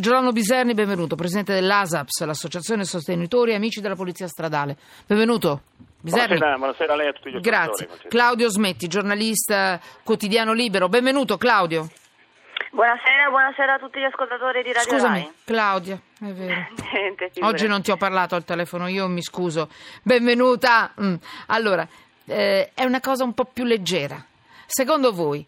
Giordano 0.00 0.32
Biserni, 0.32 0.72
benvenuto, 0.72 1.14
presidente 1.14 1.52
dell'ASAPS, 1.52 2.24
l'Associazione 2.24 2.84
Sostenitori 2.84 3.50
e 3.50 3.54
Amici 3.54 3.82
della 3.82 3.96
Polizia 3.96 4.26
Stradale. 4.26 4.78
Benvenuto. 5.06 5.60
Biserni. 6.00 6.38
Buonasera, 6.38 6.56
buonasera 6.56 6.92
a 6.94 6.96
lei 6.96 7.06
e 7.06 7.08
a 7.10 7.12
tutti 7.12 7.30
gli 7.30 7.40
Grazie. 7.40 7.88
Claudio 8.08 8.48
Smetti, 8.48 8.88
giornalista 8.88 9.78
quotidiano 10.02 10.54
libero. 10.54 10.88
Benvenuto 10.88 11.36
Claudio. 11.36 11.86
Buonasera, 12.70 13.28
buonasera 13.28 13.74
a 13.74 13.78
tutti 13.78 14.00
gli 14.00 14.04
ascoltatori 14.04 14.62
di 14.62 14.72
Radio 14.72 14.90
Scusami, 14.90 15.18
Rai. 15.20 15.32
Claudia, 15.44 16.00
è 16.18 16.32
vero. 16.32 16.66
Niente, 16.94 17.30
Oggi 17.40 17.66
non 17.66 17.82
ti 17.82 17.90
ho 17.90 17.96
parlato 17.98 18.34
al 18.34 18.44
telefono, 18.44 18.86
io 18.86 19.06
mi 19.06 19.22
scuso. 19.22 19.68
Benvenuta. 20.02 20.94
Mm. 20.98 21.14
Allora, 21.48 21.86
eh, 22.24 22.70
è 22.72 22.84
una 22.84 23.00
cosa 23.00 23.24
un 23.24 23.34
po' 23.34 23.44
più 23.44 23.64
leggera. 23.64 24.24
Secondo 24.64 25.12
voi, 25.12 25.46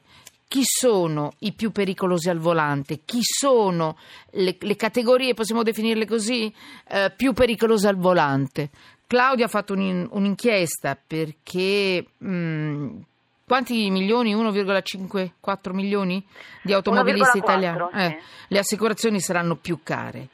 chi 0.52 0.64
sono 0.64 1.32
i 1.38 1.52
più 1.52 1.72
pericolosi 1.72 2.28
al 2.28 2.36
volante? 2.36 3.00
Chi 3.06 3.20
sono 3.22 3.96
le, 4.32 4.54
le 4.60 4.76
categorie, 4.76 5.32
possiamo 5.32 5.62
definirle 5.62 6.04
così, 6.04 6.52
eh, 6.88 7.10
più 7.16 7.32
pericolose 7.32 7.88
al 7.88 7.96
volante? 7.96 8.68
Claudia 9.06 9.46
ha 9.46 9.48
fatto 9.48 9.72
un, 9.72 10.06
un'inchiesta 10.10 10.98
perché 11.06 12.04
mh, 12.18 12.28
mm, 12.30 13.00
quanti 13.46 13.88
milioni? 13.88 14.34
1,54 14.34 15.72
milioni 15.72 16.22
di 16.60 16.74
automobilisti 16.74 17.38
1,4, 17.38 17.42
italiani? 17.42 17.88
sì. 17.90 17.98
Eh, 17.98 18.18
le 18.48 18.58
assicurazioni 18.58 19.20
saranno 19.20 19.56
più 19.56 19.78
care. 19.82 20.28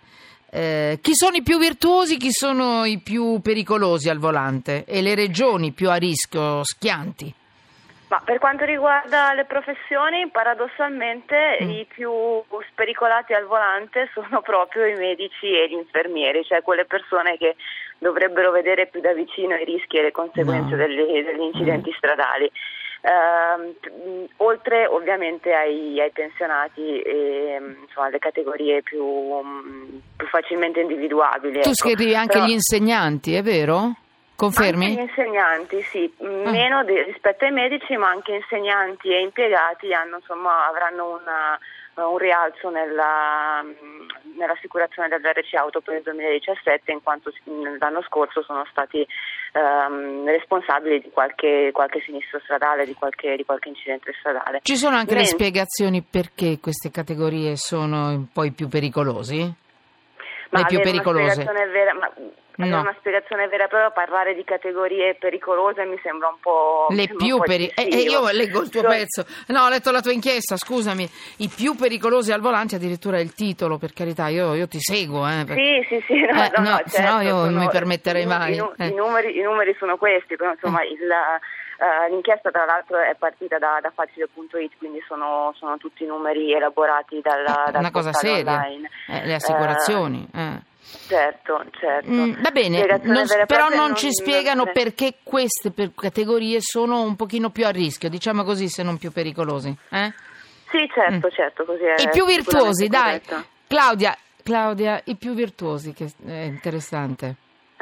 Eh, 0.50 0.98
chi 1.00 1.14
sono 1.14 1.36
i 1.36 1.42
più 1.44 1.58
virtuosi, 1.58 2.16
chi 2.16 2.32
sono 2.32 2.84
i 2.84 2.98
più 2.98 3.38
pericolosi 3.40 4.08
al 4.08 4.18
volante 4.18 4.84
e 4.84 5.00
le 5.00 5.14
regioni 5.14 5.70
più 5.70 5.88
a 5.90 5.94
rischio 5.94 6.64
schianti? 6.64 7.32
Ma 8.08 8.22
per 8.24 8.38
quanto 8.38 8.64
riguarda 8.64 9.34
le 9.34 9.44
professioni, 9.44 10.28
paradossalmente 10.30 11.58
Mm. 11.62 11.68
i 11.70 11.84
più 11.86 12.12
spericolati 12.70 13.34
al 13.34 13.44
volante 13.44 14.08
sono 14.14 14.40
proprio 14.40 14.86
i 14.86 14.94
medici 14.94 15.46
e 15.54 15.68
gli 15.68 15.74
infermieri, 15.74 16.42
cioè 16.44 16.62
quelle 16.62 16.86
persone 16.86 17.36
che 17.36 17.56
dovrebbero 17.98 18.50
vedere 18.50 18.86
più 18.86 19.00
da 19.00 19.12
vicino 19.12 19.54
i 19.56 19.64
rischi 19.64 19.96
e 19.98 20.02
le 20.02 20.12
conseguenze 20.12 20.70
No. 20.70 20.76
degli, 20.76 21.22
degli 21.22 21.40
incidenti 21.42 21.92
stradali. 21.96 22.50
Ehm, 23.00 23.74
mh, 24.22 24.24
oltre 24.38 24.86
ovviamente 24.86 25.52
ai, 25.54 26.00
ai 26.00 26.10
pensionati 26.10 27.00
e 27.00 27.58
mh, 27.60 27.76
insomma, 27.86 28.06
alle 28.06 28.18
categorie 28.18 28.82
più, 28.82 29.38
più 30.16 30.26
facilmente 30.28 30.80
individuabili. 30.80 31.60
Tu 31.60 31.68
ecco. 31.68 31.74
scrivi 31.74 32.14
anche 32.14 32.32
Però- 32.38 32.46
gli 32.46 32.52
insegnanti, 32.52 33.34
è 33.34 33.42
vero? 33.42 33.92
Confermi? 34.38 34.84
Anche 34.86 35.00
gli 35.00 35.08
insegnanti, 35.08 35.82
sì, 35.82 36.14
m- 36.20 36.42
Ah. 36.46 36.50
meno 36.52 36.84
di- 36.84 37.02
rispetto 37.02 37.44
ai 37.44 37.50
medici, 37.50 37.96
ma 37.96 38.08
anche 38.08 38.34
insegnanti 38.36 39.08
e 39.08 39.20
impiegati 39.22 39.92
hanno, 39.92 40.18
insomma, 40.18 40.68
avranno 40.68 41.18
una- 41.20 41.58
un 42.06 42.16
rialzo 42.18 42.70
nella, 42.70 43.60
mh, 43.64 44.36
nell'assicurazione 44.38 45.08
dell'RC 45.08 45.54
Auto 45.54 45.80
per 45.80 45.96
il 45.96 46.02
2017, 46.02 46.92
in 46.92 47.02
quanto 47.02 47.32
s- 47.32 47.40
l'anno 47.80 48.00
scorso 48.02 48.40
sono 48.44 48.64
stati 48.70 49.04
ehm, 49.54 50.26
responsabili 50.26 51.00
di 51.00 51.10
qualche, 51.10 51.70
qualche 51.72 52.00
sinistro 52.04 52.38
stradale, 52.44 52.84
di 52.84 52.94
qualche, 52.94 53.34
di 53.34 53.44
qualche 53.44 53.70
incidente 53.70 54.12
stradale. 54.20 54.60
Ci 54.62 54.76
sono 54.76 54.94
anche 54.94 55.14
le 55.14 55.20
Mentre- 55.22 55.34
spiegazioni 55.34 56.02
perché 56.02 56.58
queste 56.60 56.90
categorie 56.92 57.56
sono 57.56 58.28
poi 58.32 58.52
più 58.52 58.68
pericolosi? 58.68 59.52
Ma 60.50 60.60
le 60.60 60.64
più 60.66 60.80
pericolose? 60.80 61.44
Vera, 61.44 61.94
ma 61.94 62.10
No. 62.58 62.80
una 62.80 62.94
spiegazione 62.98 63.46
vera 63.46 63.66
e 63.66 63.68
propria, 63.68 63.90
parlare 63.92 64.34
di 64.34 64.42
categorie 64.42 65.14
pericolose 65.14 65.84
mi 65.84 65.96
sembra 66.02 66.26
un 66.26 66.40
po'. 66.40 66.86
Le 66.90 67.06
più 67.06 67.36
po' 67.36 67.44
pericolosi. 67.44 67.88
eccessivo. 67.88 68.12
io 68.26 68.30
leggo 68.32 68.62
il 68.62 68.68
tuo 68.68 68.80
Cioè, 68.80 68.90
pezzo. 68.90 69.26
No, 69.46 69.62
ho 69.62 69.68
letto 69.68 69.92
la 69.92 70.00
tua 70.00 70.10
inchiesta, 70.10 70.56
scusami. 70.56 71.08
I 71.36 71.48
più 71.54 71.76
pericolosi 71.76 72.32
al 72.32 72.40
volante, 72.40 72.74
addirittura 72.74 73.20
il 73.20 73.32
titolo, 73.32 73.78
per 73.78 73.92
carità, 73.92 74.26
io, 74.26 74.54
io 74.54 74.66
ti 74.66 74.80
seguo. 74.80 75.24
Eh, 75.28 75.44
perché- 75.46 75.84
Sì, 75.88 75.96
sì, 76.00 76.04
sì, 76.08 76.20
no, 76.20 76.30
Eh, 76.30 76.50
no, 76.56 76.62
no, 76.64 76.70
no, 76.70 76.80
se 76.86 77.00
no 77.00 77.08
certo, 77.08 77.20
io 77.28 77.34
non 77.44 77.54
mi 77.54 77.68
permetterei 77.68 78.22
i, 78.24 78.26
mai, 78.26 78.54
I, 78.56 78.64
eh. 78.78 78.86
i 78.88 78.94
numeri, 78.94 79.38
i 79.38 79.42
numeri 79.42 79.76
sono 79.78 79.96
questi, 79.96 80.34
però 80.34 80.50
insomma 80.50 80.82
il, 80.82 80.98
eh, 81.78 82.10
l'inchiesta 82.10 82.50
tra 82.50 82.64
l'altro 82.64 82.98
è 82.98 83.14
partita 83.18 83.58
da, 83.58 83.78
da 83.80 83.90
facile.it, 83.94 84.72
quindi 84.78 85.00
sono, 85.06 85.54
sono 85.56 85.76
tutti 85.78 86.04
numeri 86.04 86.52
elaborati 86.52 87.20
dalla, 87.22 87.66
Eh, 87.68 87.70
dal 87.72 87.80
una 87.80 87.90
cosa 87.90 88.12
seria. 88.12 88.66
Eh, 88.66 89.24
le 89.26 89.34
assicurazioni. 89.34 90.26
eh. 90.34 90.60
Certo, 91.06 91.64
certo. 91.78 92.10
Mm, 92.10 92.40
va 92.40 92.50
bene, 92.50 92.78
non- 93.02 93.26
però 93.26 93.66
propria 93.66 93.76
non 93.76 93.94
ci 93.94 94.10
spiegano 94.10 94.64
non- 94.64 94.72
perché 94.72 95.16
queste 95.22 95.70
per- 95.70 95.92
categorie 95.94 96.60
sono 96.60 97.02
un 97.02 97.14
pochino 97.14 97.50
più 97.50 97.66
a 97.66 97.70
rischio, 97.70 98.08
diciamo 98.08 98.42
così, 98.42 98.68
se 98.68 98.82
non 98.82 98.96
più 98.96 99.10
pericolosi. 99.12 99.68
eh? 99.90 100.12
Sì, 100.70 100.88
certo, 100.92 101.26
Mm. 101.26 101.30
certo, 101.30 101.64
così 101.64 101.82
è 101.84 102.02
I 102.02 102.08
più 102.10 102.24
virtuosi, 102.26 102.88
dai. 102.88 103.20
Claudia, 103.66 104.16
Claudia, 104.42 105.00
i 105.04 105.16
più 105.16 105.34
virtuosi, 105.34 105.92
che 105.92 106.10
è 106.26 106.40
interessante. 106.42 107.36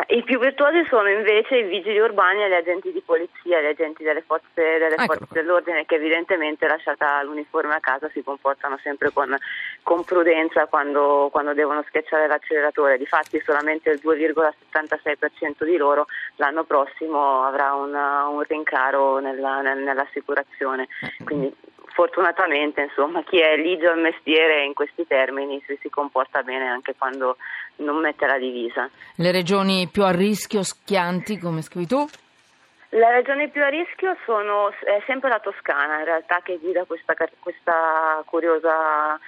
I 0.08 0.22
più 0.24 0.38
virtuosi 0.38 0.84
sono 0.90 1.08
invece 1.08 1.56
i 1.56 1.62
vigili 1.62 1.98
urbani 1.98 2.42
e 2.44 2.48
gli 2.50 2.52
agenti 2.54 2.92
di 2.92 3.00
polizia, 3.00 3.62
gli 3.62 3.66
agenti 3.66 4.02
delle 4.04 4.20
forze, 4.20 4.46
delle 4.54 4.94
Eccolo 4.94 5.06
forze 5.06 5.26
dell'ordine 5.32 5.86
che 5.86 5.94
evidentemente 5.94 6.66
lasciata 6.66 7.22
l'uniforme 7.22 7.74
a 7.74 7.80
casa 7.80 8.10
si 8.12 8.22
comportano 8.22 8.78
sempre 8.82 9.10
con, 9.10 9.34
con 9.82 10.04
prudenza 10.04 10.66
quando, 10.66 11.28
quando 11.32 11.54
devono 11.54 11.82
schiacciare 11.88 12.26
l'acceleratore. 12.26 12.98
Difatti 12.98 13.40
solamente 13.40 13.88
il 13.90 14.00
2,76% 14.04 15.64
di 15.64 15.76
loro 15.78 16.06
l'anno 16.36 16.64
prossimo 16.64 17.44
avrà 17.44 17.72
una- 17.72 18.26
un 18.28 18.42
rincaro 18.42 19.18
nella- 19.18 19.62
nel- 19.62 19.78
nell'assicurazione. 19.82 20.88
Eh, 21.18 21.24
Quindi 21.24 21.54
fortunatamente 21.96 22.82
insomma, 22.82 23.22
chi 23.22 23.40
è 23.40 23.56
ligio 23.56 23.90
al 23.90 23.98
mestiere 23.98 24.64
in 24.64 24.74
questi 24.74 25.06
termini 25.06 25.62
si, 25.66 25.78
si 25.80 25.88
comporta 25.88 26.42
bene 26.42 26.68
anche 26.68 26.94
quando 26.96 27.38
non 27.76 27.96
mette 28.00 28.26
la 28.26 28.36
divisa. 28.38 28.88
Le 29.16 29.32
regioni 29.32 29.88
più 29.90 30.04
a 30.04 30.10
rischio 30.10 30.62
schianti, 30.62 31.38
come 31.38 31.62
scrivi 31.62 31.86
tu? 31.86 32.06
Le 32.90 33.10
regioni 33.10 33.48
più 33.48 33.62
a 33.62 33.68
rischio 33.68 34.14
sono 34.26 34.70
è 34.70 35.02
sempre 35.06 35.30
la 35.30 35.40
Toscana 35.40 35.98
in 35.98 36.04
realtà 36.04 36.40
che 36.44 36.58
guida 36.58 36.84
questa, 36.84 37.14
questa 37.40 38.22
curiosa 38.26 39.16
eh, 39.16 39.18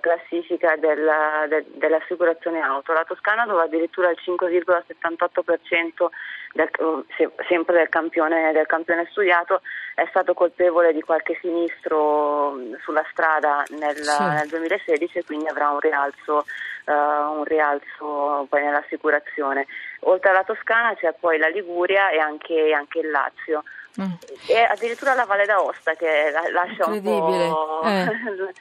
classifica 0.00 0.76
della- 0.76 1.46
de- 1.48 1.64
dell'assicurazione 1.74 2.60
auto. 2.60 2.92
La 2.92 3.04
Toscana 3.04 3.46
dove 3.46 3.62
addirittura 3.62 4.10
il 4.10 4.18
5,78% 4.22 6.10
del, 6.52 6.70
se- 7.16 7.30
sempre 7.48 7.76
del 7.78 7.88
campione, 7.88 8.52
del 8.52 8.66
campione 8.66 9.06
studiato 9.10 9.60
è 9.94 10.06
stato 10.10 10.34
colpevole 10.34 10.92
di 10.92 11.00
qualche 11.02 11.38
sinistro 11.40 12.56
sulla 12.82 13.04
strada 13.10 13.64
nel, 13.78 13.96
Sì. 13.96 14.22
nel 14.22 14.48
2016 14.48 15.18
e 15.18 15.24
quindi 15.24 15.48
avrà 15.48 15.70
un 15.70 15.80
rialzo, 15.80 16.44
eh, 16.84 16.92
un 16.92 17.44
rialzo 17.44 18.46
poi 18.48 18.62
nell'assicurazione. 18.62 19.66
Oltre 20.00 20.30
alla 20.30 20.44
Toscana 20.44 20.94
c'è 20.94 21.12
poi 21.18 21.38
la 21.38 21.48
Liguria 21.48 22.10
e 22.10 22.18
anche, 22.18 22.72
anche 22.72 23.00
il 23.00 23.10
Lazio. 23.10 23.64
Mm. 24.00 24.12
E 24.48 24.62
addirittura 24.62 25.14
la 25.14 25.24
Valle 25.24 25.44
d'Aosta 25.44 25.94
che 25.94 26.30
la- 26.30 26.48
lascia 26.52 26.86
un 26.88 27.02
po' 27.02 27.82
eh. 27.84 28.06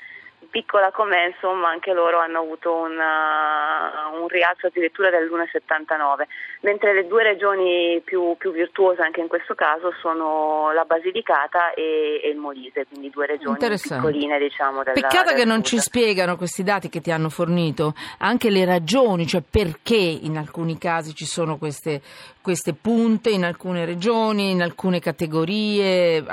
piccola 0.49 0.91
com'è, 0.91 1.27
insomma 1.27 1.69
anche 1.69 1.93
loro 1.93 2.19
hanno 2.19 2.39
avuto 2.39 2.73
una- 2.73 4.09
un 4.19 4.27
rialzo 4.27 4.67
addirittura 4.67 5.09
dell'1,79, 5.09 6.27
mentre 6.61 6.93
le 6.93 7.07
due 7.07 7.23
regioni 7.23 8.01
più, 8.03 8.35
più 8.37 8.51
virtuose 8.51 9.01
anche 9.01 9.21
in 9.21 9.27
questo 9.27 9.53
caso 9.55 9.93
sono 10.01 10.71
la 10.73 10.85
Basilicata 10.85 11.73
e, 11.73 12.21
e 12.23 12.29
il 12.29 12.37
Molise, 12.37 12.85
quindi 12.87 13.09
due 13.09 13.25
regioni 13.25 13.57
piccoline 13.57 14.39
diciamo 14.39 14.83
della 14.83 14.93
Peccato 14.93 15.29
del 15.29 15.35
che 15.37 15.45
non 15.45 15.63
ci 15.63 15.77
spiegano 15.79 16.37
questi 16.37 16.63
dati 16.63 16.89
che 16.89 17.01
ti 17.01 17.11
hanno 17.11 17.29
fornito, 17.29 17.93
anche 18.19 18.49
le 18.49 18.65
ragioni, 18.65 19.27
cioè 19.27 19.41
perché 19.49 19.95
in 19.95 20.37
alcuni 20.37 20.77
casi 20.77 21.13
ci 21.13 21.25
sono 21.25 21.57
queste, 21.57 22.01
queste 22.41 22.73
punte 22.73 23.29
in 23.29 23.43
alcune 23.43 23.85
regioni, 23.85 24.51
in 24.51 24.61
alcune 24.61 24.99
categorie, 24.99 26.17
eh, 26.17 26.23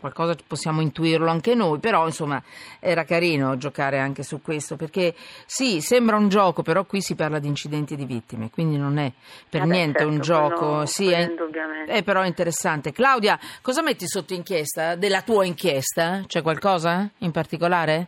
qualcosa 0.00 0.34
possiamo 0.46 0.80
intuirlo 0.80 1.28
anche 1.28 1.54
noi, 1.54 1.78
però 1.78 2.06
insomma 2.06 2.42
era 2.80 3.04
carino 3.04 3.56
giocare 3.58 3.98
anche 3.98 4.22
su 4.22 4.40
questo, 4.40 4.76
perché 4.76 5.14
sì, 5.46 5.80
sembra 5.80 6.16
un 6.16 6.28
gioco, 6.28 6.62
però 6.62 6.84
qui 6.84 7.00
si 7.00 7.14
parla 7.14 7.38
di 7.38 7.48
incidenti 7.48 7.94
e 7.94 7.96
di 7.96 8.04
vittime, 8.06 8.50
quindi 8.50 8.76
non 8.78 8.98
è 8.98 9.12
per 9.48 9.60
Vabbè, 9.60 9.72
niente 9.72 9.98
certo, 9.98 10.12
un 10.14 10.20
gioco, 10.20 10.56
quello- 10.56 10.86
sì, 10.86 11.04
quello 11.04 11.18
è, 11.18 11.28
indubbiamente. 11.28 11.92
è 11.92 12.02
però 12.02 12.24
interessante. 12.24 12.92
Claudia, 12.92 13.38
cosa 13.60 13.82
metti 13.82 14.06
sotto 14.06 14.32
inchiesta? 14.34 14.94
Della 14.94 15.22
tua 15.22 15.44
inchiesta? 15.44 16.22
C'è 16.26 16.42
qualcosa 16.42 17.08
in 17.18 17.30
particolare? 17.30 18.06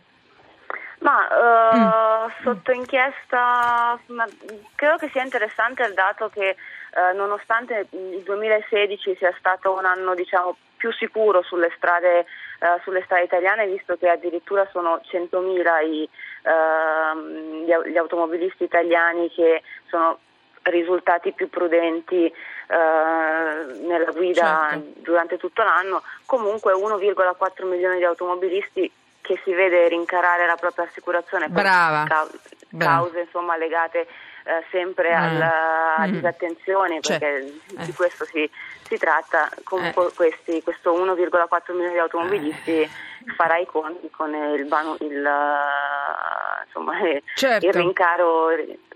Ma 0.99 1.27
eh, 1.27 1.79
Mm. 2.31 2.43
sotto 2.43 2.71
inchiesta 2.71 3.99
ma, 4.07 4.27
credo 4.75 4.97
che 4.97 5.09
sia 5.11 5.23
interessante 5.23 5.83
il 5.83 5.93
dato 5.95 6.29
che 6.29 6.49
eh, 6.49 7.13
nonostante 7.15 7.87
il 7.91 8.21
2016 8.23 9.15
sia 9.17 9.33
stato 9.39 9.73
un 9.75 9.85
anno 9.85 10.13
diciamo, 10.13 10.55
più 10.81 10.91
sicuro 10.93 11.43
sulle 11.43 11.71
strade, 11.77 12.21
eh, 12.21 12.25
sulle 12.81 13.03
strade 13.03 13.25
italiane, 13.25 13.67
visto 13.67 13.95
che 13.97 14.09
addirittura 14.09 14.67
sono 14.71 14.99
100.000 15.03 15.79
i, 15.81 16.09
ehm, 16.41 17.65
gli, 17.65 17.91
gli 17.91 17.97
automobilisti 17.97 18.63
italiani 18.63 19.29
che 19.29 19.61
sono 19.89 20.17
risultati 20.63 21.33
più 21.33 21.49
prudenti 21.49 22.25
eh, 22.25 22.33
nella 23.83 24.09
guida 24.11 24.69
Certo. 24.71 25.01
durante 25.01 25.37
tutto 25.37 25.61
l'anno, 25.61 26.01
comunque 26.25 26.73
1,4 26.73 27.67
milioni 27.67 27.97
di 27.97 28.03
automobilisti 28.03 28.91
che 29.21 29.39
si 29.43 29.53
vede 29.53 29.87
rincarare 29.87 30.47
la 30.47 30.55
propria 30.55 30.85
assicurazione 30.85 31.47
per 31.51 31.61
Brava. 31.61 32.05
ca- 32.07 32.27
cause 32.77 33.19
insomma, 33.21 33.57
legate 33.57 34.07
eh, 34.43 34.65
sempre 34.71 35.09
mm. 35.11 35.21
alla, 35.21 35.95
mm. 36.07 36.11
disattenzioni, 36.11 37.01
cioè, 37.01 37.19
perché 37.19 37.53
eh. 37.77 37.85
di 37.85 37.93
questo 37.93 38.25
si, 38.25 38.49
si 38.83 38.97
tratta. 38.97 39.49
Comunque 39.63 40.07
eh. 40.07 40.13
questi, 40.13 40.63
questo 40.63 40.93
1,4 40.93 41.73
milioni 41.73 41.93
di 41.93 41.99
automobilisti 41.99 42.81
eh. 42.81 42.89
farà 43.35 43.57
i 43.57 43.65
conti 43.65 44.09
con 44.09 44.33
il, 44.33 44.67
il, 44.99 45.29
insomma, 46.65 46.93
certo. 47.35 47.65
il 47.67 47.73
rincaro 47.73 48.49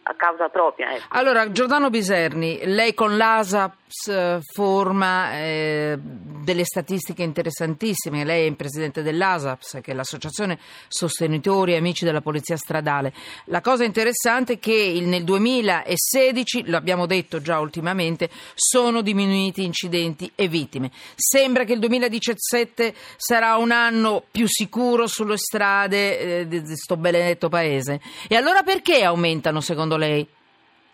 a 0.07 0.13
causa 0.15 0.49
propria. 0.49 0.93
Ecco. 0.93 1.05
Allora, 1.09 1.51
Giordano 1.51 1.89
Biserni, 1.89 2.65
lei 2.65 2.93
con 2.93 3.17
l'ASAPS 3.17 4.07
eh, 4.07 4.39
forma 4.53 5.33
eh, 5.33 5.97
delle 6.45 6.63
statistiche 6.63 7.23
interessantissime. 7.23 8.23
Lei 8.23 8.43
è 8.43 8.47
il 8.47 8.55
presidente 8.55 9.01
dell'ASAPS, 9.01 9.79
che 9.81 9.91
è 9.91 9.93
l'associazione 9.93 10.57
sostenitori 10.87 11.73
e 11.73 11.77
amici 11.77 12.05
della 12.05 12.21
polizia 12.21 12.55
stradale. 12.55 13.13
La 13.45 13.59
cosa 13.59 13.83
interessante 13.83 14.53
è 14.53 14.59
che 14.59 14.97
nel 15.01 15.25
2016, 15.25 16.69
lo 16.69 16.77
abbiamo 16.77 17.05
detto 17.05 17.41
già 17.41 17.59
ultimamente, 17.59 18.29
sono 18.53 19.01
diminuiti 19.01 19.65
incidenti 19.65 20.31
e 20.35 20.47
vittime. 20.47 20.91
Sembra 21.15 21.65
che 21.65 21.73
il 21.73 21.79
2017 21.79 22.93
sarà 23.17 23.57
un 23.57 23.71
anno 23.71 24.23
più 24.29 24.47
sicuro 24.47 25.07
sulle 25.07 25.37
strade 25.37 26.19
eh, 26.19 26.47
di 26.47 26.61
questo 26.61 26.95
benedetto 26.95 27.49
paese. 27.49 27.99
E 28.29 28.35
allora 28.35 28.61
perché 28.61 29.03
aumentano, 29.03 29.59
secondo 29.59 29.97
lei 29.97 30.25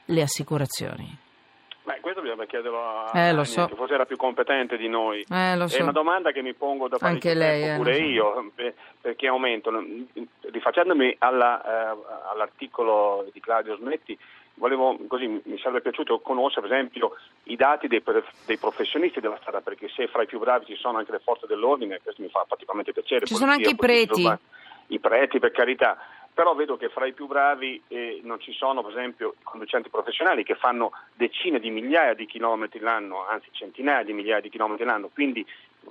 le 0.05 0.21
assicurazioni? 0.21 1.29
Beh, 1.83 1.99
questo 1.99 2.21
bisogna 2.21 2.45
chiederlo 2.45 2.79
a 2.79 3.11
eh, 3.13 3.33
lo 3.33 3.43
so. 3.43 3.65
che 3.65 3.75
forse 3.75 3.95
era 3.95 4.05
più 4.05 4.15
competente 4.15 4.77
di 4.77 4.87
noi. 4.87 5.21
Eh, 5.21 5.63
so. 5.65 5.77
È 5.77 5.81
una 5.81 5.91
domanda 5.91 6.31
che 6.31 6.43
mi 6.43 6.53
pongo 6.53 6.87
da 6.87 6.97
Anche 6.99 7.33
lei, 7.33 7.69
eh, 7.69 7.75
pure 7.75 7.97
io, 7.97 8.33
so. 8.33 8.69
perché 9.01 9.27
aumentano. 9.27 9.83
Rifacendomi 10.41 11.15
alla, 11.17 11.63
eh, 11.63 11.97
all'articolo 12.31 13.27
di 13.33 13.39
Claudio 13.39 13.77
Smetti, 13.77 14.15
volevo, 14.55 14.95
così, 15.07 15.25
mi 15.27 15.57
sarebbe 15.57 15.81
piaciuto 15.81 16.19
conoscere 16.19 16.67
per 16.67 16.77
esempio 16.77 17.15
i 17.43 17.55
dati 17.55 17.87
dei, 17.87 18.03
dei, 18.45 18.57
professionisti 18.57 19.19
della 19.19 19.37
strada, 19.41 19.61
perché 19.61 19.89
se 19.89 20.07
fra 20.07 20.21
i 20.21 20.27
più 20.27 20.37
bravi 20.37 20.65
ci 20.65 20.75
sono 20.75 20.99
anche 20.99 21.11
le 21.11 21.19
forze 21.19 21.47
dell'ordine, 21.47 21.99
questo 22.03 22.21
mi 22.21 22.29
fa 22.29 22.45
particolarmente 22.47 22.93
piacere. 22.93 23.25
Ci 23.25 23.35
sono 23.35 23.51
anche 23.51 23.71
i 23.71 23.75
preti. 23.75 24.29
I 24.87 24.99
preti, 24.99 25.39
per 25.39 25.51
carità 25.51 25.97
però 26.41 26.55
vedo 26.55 26.75
che 26.75 26.89
fra 26.89 27.05
i 27.05 27.13
più 27.13 27.27
bravi 27.27 27.79
eh, 27.87 28.19
non 28.23 28.39
ci 28.39 28.51
sono 28.51 28.81
per 28.81 28.93
esempio 28.93 29.35
conducenti 29.43 29.89
professionali 29.89 30.43
che 30.43 30.55
fanno 30.55 30.91
decine 31.13 31.59
di 31.59 31.69
migliaia 31.69 32.15
di 32.15 32.25
chilometri 32.25 32.79
l'anno, 32.79 33.27
anzi 33.27 33.49
centinaia 33.51 34.03
di 34.03 34.11
migliaia 34.11 34.41
di 34.41 34.49
chilometri 34.49 34.83
l'anno, 34.83 35.11
quindi 35.13 35.45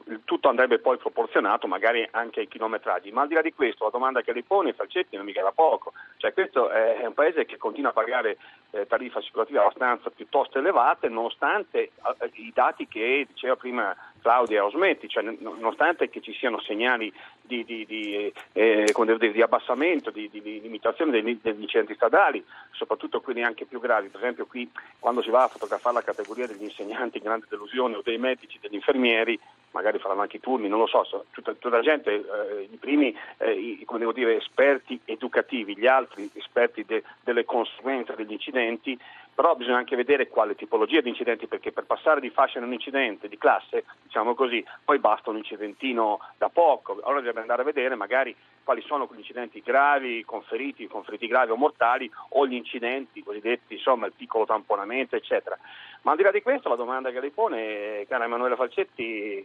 il 0.06 0.20
tutto 0.24 0.48
andrebbe 0.48 0.78
poi 0.78 0.98
proporzionato 0.98 1.66
magari 1.66 2.06
anche 2.12 2.40
ai 2.40 2.48
chilometraggi, 2.48 3.10
ma 3.10 3.22
al 3.22 3.28
di 3.28 3.34
là 3.34 3.42
di 3.42 3.52
questo 3.52 3.84
la 3.84 3.90
domanda 3.90 4.22
che 4.22 4.32
lei 4.32 4.42
pone 4.42 4.72
Falcetti 4.72 5.16
non 5.16 5.24
mica 5.24 5.42
da 5.42 5.52
poco, 5.52 5.92
cioè 6.16 6.32
questo 6.32 6.70
è 6.70 7.04
un 7.06 7.14
paese 7.14 7.44
che 7.44 7.56
continua 7.56 7.90
a 7.90 7.94
pagare 7.94 8.38
eh, 8.70 8.86
tariffe 8.86 9.18
assicurative 9.18 9.58
abbastanza 9.58 10.10
piuttosto 10.10 10.58
elevate 10.58 11.08
nonostante 11.08 11.78
eh, 11.80 12.30
i 12.34 12.52
dati 12.54 12.86
che 12.86 13.26
diceva 13.28 13.56
prima 13.56 13.96
Claudia 14.20 14.64
Osmetti, 14.64 15.08
cioè, 15.08 15.22
nonostante 15.22 16.08
che 16.08 16.20
ci 16.20 16.32
siano 16.34 16.60
segnali 16.60 17.12
di, 17.40 17.64
di, 17.64 17.84
di, 17.86 18.32
eh, 18.52 18.92
dire, 18.94 19.32
di 19.32 19.42
abbassamento, 19.42 20.10
di, 20.10 20.30
limitazione 20.30 21.10
degli, 21.10 21.38
degli, 21.42 21.62
incidenti 21.62 21.94
stradali, 21.94 22.44
soprattutto 22.70 23.20
quelli 23.20 23.42
anche 23.42 23.64
più 23.64 23.80
gravi, 23.80 24.08
per 24.08 24.20
esempio 24.20 24.46
qui 24.46 24.70
quando 24.98 25.22
si 25.22 25.30
va 25.30 25.44
a 25.44 25.48
fotografare 25.48 25.96
la 25.96 26.02
categoria 26.02 26.46
degli 26.46 26.62
insegnanti 26.62 27.18
in 27.18 27.24
grande 27.24 27.46
delusione 27.48 27.96
o 27.96 28.02
dei 28.02 28.18
medici, 28.18 28.58
degli 28.60 28.74
infermieri, 28.74 29.38
magari 29.72 29.98
faranno 29.98 30.22
anche 30.22 30.36
i 30.36 30.40
turni, 30.40 30.68
non 30.68 30.78
lo 30.78 30.86
so, 30.86 31.24
tutta, 31.30 31.52
tutta 31.52 31.76
la 31.76 31.82
gente, 31.82 32.12
eh, 32.12 32.68
i 32.70 32.76
primi 32.76 33.16
eh, 33.38 33.52
i, 33.52 33.84
come 33.84 34.00
devo 34.00 34.12
dire, 34.12 34.36
esperti 34.36 35.00
educativi, 35.04 35.76
gli 35.76 35.86
altri 35.86 36.30
esperti 36.34 36.84
de, 36.84 37.02
delle 37.22 37.44
conseguenze 37.44 38.14
degli 38.14 38.32
incidenti, 38.32 38.98
però 39.34 39.54
bisogna 39.54 39.78
anche 39.78 39.96
vedere 39.96 40.28
quale 40.28 40.54
tipologia 40.54 41.00
di 41.00 41.08
incidenti, 41.08 41.46
perché 41.46 41.72
per 41.72 41.84
passare 41.84 42.20
di 42.20 42.30
fascia 42.30 42.58
in 42.58 42.64
un 42.64 42.72
incidente 42.72 43.28
di 43.28 43.38
classe, 43.38 43.84
diciamo 44.02 44.34
così, 44.34 44.64
poi 44.84 44.98
basta 44.98 45.30
un 45.30 45.36
incidentino 45.36 46.18
da 46.36 46.48
poco, 46.48 46.98
allora 47.02 47.20
bisogna 47.20 47.40
andare 47.40 47.62
a 47.62 47.64
vedere 47.64 47.94
magari 47.94 48.34
quali 48.70 48.86
sono 48.86 49.08
quegli 49.08 49.18
incidenti 49.18 49.60
gravi, 49.62 50.22
con 50.24 50.42
feriti, 50.42 50.86
con 50.86 51.02
feriti 51.02 51.26
gravi 51.26 51.50
o 51.50 51.56
mortali, 51.56 52.08
o 52.30 52.46
gli 52.46 52.54
incidenti 52.54 53.20
cosiddetti, 53.20 53.74
insomma, 53.74 54.06
il 54.06 54.12
piccolo 54.16 54.44
tamponamento, 54.44 55.16
eccetera. 55.16 55.58
Ma 56.02 56.12
al 56.12 56.16
di 56.16 56.22
là 56.22 56.30
di 56.30 56.40
questo 56.40 56.68
la 56.68 56.76
domanda 56.76 57.10
che 57.10 57.18
lei 57.18 57.30
pone, 57.30 58.06
cara 58.08 58.26
Emanuela 58.26 58.54
Falcetti, 58.54 59.44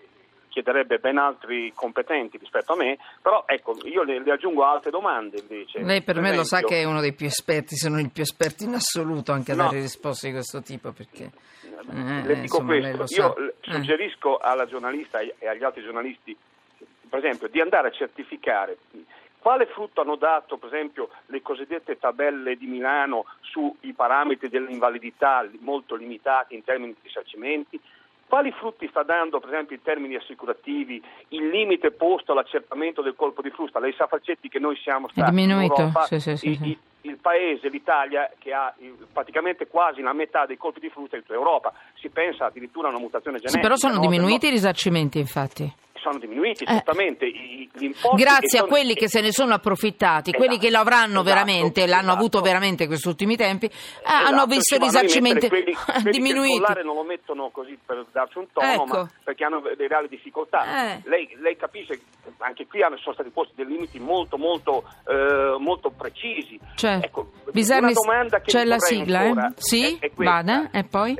chiederebbe 0.49 0.99
ben 0.99 1.17
altri 1.17 1.73
competenti 1.73 2.37
rispetto 2.37 2.73
a 2.73 2.75
me, 2.75 2.99
però 3.19 3.45
ecco, 3.47 3.75
io 3.85 4.03
le, 4.03 4.21
le 4.21 4.31
aggiungo 4.31 4.63
altre 4.63 4.91
domande 4.91 5.39
invece. 5.39 5.79
Lei 5.79 6.03
per, 6.03 6.13
per 6.13 6.21
me 6.21 6.29
esempio, 6.29 6.41
lo 6.41 6.43
sa 6.43 6.61
che 6.61 6.81
è 6.81 6.83
uno 6.83 7.01
dei 7.01 7.13
più 7.13 7.25
esperti, 7.25 7.75
se 7.75 7.89
non 7.89 7.99
il 7.99 8.11
più 8.11 8.21
esperto 8.21 8.63
in 8.63 8.75
assoluto 8.75 9.31
anche 9.31 9.53
a 9.53 9.55
no. 9.55 9.63
dare 9.63 9.79
risposte 9.79 10.27
di 10.27 10.33
questo 10.33 10.61
tipo, 10.61 10.91
perché... 10.91 11.31
Eh, 11.63 12.21
le 12.23 12.41
dico 12.41 12.61
insomma, 12.61 12.95
questo, 12.95 13.21
io 13.21 13.37
eh. 13.37 13.53
suggerisco 13.61 14.37
alla 14.37 14.67
giornalista 14.67 15.19
e 15.19 15.47
agli 15.47 15.63
altri 15.63 15.81
giornalisti, 15.81 16.37
per 17.09 17.19
esempio, 17.19 17.47
di 17.47 17.61
andare 17.61 17.89
a 17.89 17.91
certificare 17.91 18.77
quale 19.45 19.67
frutto 19.67 20.01
hanno 20.01 20.15
dato, 20.15 20.57
per 20.57 20.73
esempio, 20.73 21.09
le 21.27 21.43
cosiddette 21.43 21.99
tabelle 21.99 22.55
di 22.55 22.65
Milano 22.65 23.25
sui 23.41 23.93
parametri 23.93 24.49
dell'invalidità 24.49 25.47
molto 25.59 25.93
limitati 25.93 26.55
in 26.55 26.63
termini 26.63 26.93
di 26.93 26.99
risarcimenti? 27.03 27.79
Quali 28.27 28.51
frutti 28.53 28.87
sta 28.89 29.03
dando, 29.03 29.39
per 29.39 29.49
esempio, 29.49 29.75
in 29.75 29.83
termini 29.83 30.15
assicurativi, 30.15 30.99
il 31.27 31.47
limite 31.49 31.91
posto 31.91 32.31
all'accertamento 32.31 33.03
del 33.03 33.13
colpo 33.13 33.43
di 33.43 33.51
frusta? 33.51 33.79
Lei 33.79 33.93
sa, 33.93 34.07
Falcetti, 34.07 34.49
che 34.49 34.57
noi 34.57 34.77
siamo 34.77 35.09
stati 35.09 35.39
in 35.39 35.51
Europa, 35.51 36.05
sì, 36.05 36.19
sì, 36.19 36.35
sì, 36.37 36.47
il, 36.47 36.77
il, 37.01 37.17
paese, 37.17 37.69
l'Italia, 37.69 38.31
che 38.39 38.51
ha 38.51 38.73
praticamente 39.13 39.67
quasi 39.67 40.01
la 40.01 40.13
metà 40.13 40.47
dei 40.47 40.57
colpi 40.57 40.79
di 40.79 40.89
frusta 40.89 41.17
di 41.17 41.21
tutta 41.21 41.35
Europa. 41.35 41.71
Si 41.93 42.09
pensa 42.09 42.45
addirittura 42.45 42.87
a 42.87 42.89
una 42.89 42.99
mutazione 42.99 43.37
genetica. 43.37 43.61
Sì, 43.61 43.63
però 43.63 43.75
sono 43.75 43.93
no? 43.93 43.99
diminuiti 43.99 44.47
i 44.47 44.49
risarcimenti, 44.49 45.19
infatti 45.19 45.83
sono 46.05 46.19
diminuiti 46.19 46.63
eh. 46.63 46.67
giustamente 46.67 47.25
i, 47.25 47.69
gli 47.73 47.85
importi. 47.85 48.21
Grazie 48.21 48.59
a 48.59 48.63
quelli 48.65 48.93
che 48.93 49.09
se 49.09 49.21
ne 49.21 49.31
sono 49.31 49.55
approfittati, 49.55 50.29
esatto, 50.29 50.37
quelli 50.37 50.59
che 50.59 50.69
lo 50.69 50.79
avranno 50.79 51.21
esatto, 51.21 51.23
veramente, 51.23 51.83
esatto. 51.83 51.89
l'hanno 51.89 52.11
avuto 52.13 52.41
veramente 52.41 52.83
in 52.83 52.89
questi 52.89 53.07
ultimi 53.07 53.35
tempi, 53.35 53.65
eh, 53.65 53.71
hanno 54.05 54.27
esatto, 54.27 54.47
visto 54.47 54.75
i 54.75 54.79
risarcimenti 54.79 55.47
quelli, 55.47 55.73
quelli 55.73 56.11
diminuiti. 56.11 56.61
Che 56.61 56.83
non 56.83 56.95
lo 56.95 57.03
mettono 57.03 57.49
così 57.49 57.77
per 57.83 58.05
darci 58.11 58.37
un 58.37 58.47
tono, 58.53 58.71
ecco. 58.71 58.85
ma 58.85 59.09
perché 59.23 59.43
hanno 59.43 59.61
delle 59.61 59.87
reali 59.87 60.07
difficoltà. 60.07 60.93
Eh. 60.93 61.01
Lei, 61.05 61.35
lei, 61.39 61.55
capisce 61.57 61.97
che 61.97 62.31
anche 62.39 62.67
qui 62.67 62.81
sono 63.01 63.13
stati 63.13 63.29
posti 63.29 63.53
dei 63.55 63.65
limiti 63.65 63.99
molto, 63.99 64.37
molto, 64.37 64.83
eh, 65.07 65.55
molto 65.57 65.89
precisi. 65.89 66.59
Cioè, 66.75 66.99
ecco, 67.01 67.31
Bisarni, 67.51 67.93
c'è 68.43 68.63
la 68.63 68.79
sigla, 68.79 69.23
eh? 69.23 69.27
ancora, 69.27 69.53
Sì, 69.55 69.97
è, 69.99 70.05
è 70.05 70.11
vada, 70.15 70.69
e 70.71 70.83
poi? 70.83 71.15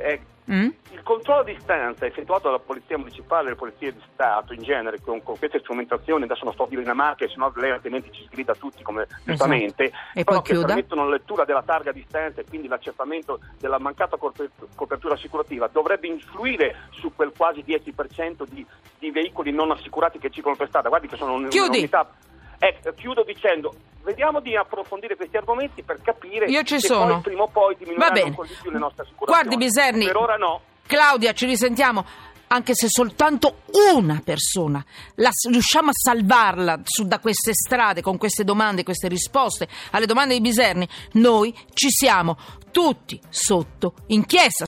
Mm? 0.50 0.68
Il 1.06 1.12
controllo 1.12 1.42
a 1.42 1.44
distanza 1.44 2.04
effettuato 2.04 2.48
dalla 2.48 2.58
Polizia 2.58 2.98
Municipale 2.98 3.42
e 3.42 3.44
dalle 3.44 3.54
Polizie 3.54 3.92
di 3.92 4.02
Stato 4.12 4.52
in 4.52 4.62
genere 4.64 5.00
con, 5.00 5.22
con 5.22 5.38
queste 5.38 5.60
strumentazioni, 5.60 6.24
adesso 6.24 6.42
non 6.42 6.52
sto 6.52 6.64
a 6.64 6.66
dire 6.66 6.82
una 6.82 6.94
marca, 6.94 7.28
se 7.28 7.34
no 7.36 7.52
lei 7.54 7.70
altrimenti 7.70 8.10
ci 8.10 8.24
sgrida 8.24 8.56
tutti 8.56 8.82
come 8.82 9.02
esatto. 9.02 9.22
giustamente, 9.24 9.84
esatto. 9.84 10.24
però 10.24 10.42
che 10.42 10.52
chiuda. 10.54 10.66
permettono 10.66 11.04
la 11.04 11.10
lettura 11.10 11.44
della 11.44 11.62
targa 11.62 11.90
a 11.90 11.92
distanza 11.92 12.40
e 12.40 12.44
quindi 12.48 12.66
l'accertamento 12.66 13.38
della 13.60 13.78
mancata 13.78 14.16
copertura 14.16 15.14
assicurativa, 15.14 15.68
dovrebbe 15.68 16.08
influire 16.08 16.74
su 16.90 17.14
quel 17.14 17.30
quasi 17.36 17.62
10% 17.64 18.42
di, 18.48 18.66
di 18.98 19.10
veicoli 19.12 19.52
non 19.52 19.70
assicurati 19.70 20.18
che 20.18 20.30
circolano 20.30 20.58
per 20.58 20.66
strada. 20.66 20.88
Guardi 20.88 21.06
che 21.06 21.16
sono 21.16 21.34
un'unità 21.34 22.10
eh, 22.58 22.78
chiudo 22.96 23.22
dicendo, 23.22 23.72
vediamo 24.02 24.40
di 24.40 24.56
approfondire 24.56 25.14
questi 25.14 25.36
argomenti 25.36 25.84
per 25.84 26.00
capire 26.02 26.46
Io 26.46 26.64
ci 26.64 26.80
se 26.80 26.88
sono. 26.88 27.12
poi 27.12 27.20
prima 27.20 27.42
o 27.42 27.46
poi 27.48 27.76
diminuiranno 27.76 28.42
di 28.44 28.56
più 28.60 28.70
le 28.72 28.78
nostre 28.78 29.04
assicurazioni. 29.04 29.46
Guardi 29.46 29.56
Biserni, 29.56 30.04
per 30.06 30.16
ora 30.16 30.34
no. 30.34 30.60
Claudia, 30.86 31.32
ci 31.32 31.46
risentiamo. 31.46 32.04
Anche 32.48 32.74
se 32.76 32.86
soltanto 32.88 33.62
una 33.96 34.22
persona 34.24 34.84
la, 35.16 35.30
riusciamo 35.50 35.90
a 35.90 35.92
salvarla 35.92 36.80
su, 36.84 37.04
da 37.04 37.18
queste 37.18 37.52
strade 37.52 38.02
con 38.02 38.18
queste 38.18 38.44
domande, 38.44 38.84
queste 38.84 39.08
risposte 39.08 39.66
alle 39.90 40.06
domande 40.06 40.34
di 40.34 40.40
Biserni, 40.40 40.88
noi 41.14 41.52
ci 41.74 41.90
siamo 41.90 42.38
tutti 42.70 43.20
sotto 43.28 43.94
inchiesta. 44.06 44.64